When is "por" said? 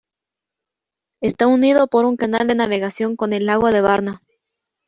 1.87-2.05